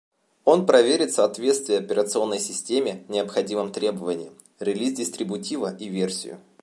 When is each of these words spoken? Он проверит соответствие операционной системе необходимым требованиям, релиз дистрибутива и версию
Он 0.45 0.65
проверит 0.65 1.13
соответствие 1.13 1.77
операционной 1.77 2.39
системе 2.39 3.05
необходимым 3.07 3.71
требованиям, 3.71 4.33
релиз 4.59 4.93
дистрибутива 4.97 5.75
и 5.77 5.89
версию 5.89 6.39